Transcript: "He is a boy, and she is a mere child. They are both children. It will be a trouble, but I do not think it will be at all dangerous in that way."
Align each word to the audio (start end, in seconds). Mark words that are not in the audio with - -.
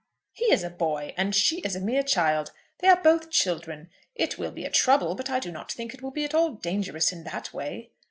"He 0.33 0.45
is 0.45 0.63
a 0.63 0.71
boy, 0.71 1.13
and 1.15 1.35
she 1.35 1.59
is 1.59 1.75
a 1.75 1.79
mere 1.79 2.01
child. 2.01 2.51
They 2.79 2.87
are 2.87 2.99
both 2.99 3.29
children. 3.29 3.91
It 4.15 4.39
will 4.39 4.49
be 4.49 4.65
a 4.65 4.71
trouble, 4.71 5.13
but 5.13 5.29
I 5.29 5.39
do 5.39 5.51
not 5.51 5.71
think 5.71 5.93
it 5.93 6.01
will 6.01 6.09
be 6.09 6.25
at 6.25 6.33
all 6.33 6.53
dangerous 6.55 7.11
in 7.11 7.23
that 7.25 7.53
way." 7.53 7.91